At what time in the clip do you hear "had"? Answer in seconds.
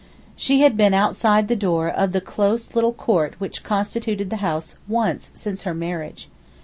0.61-0.75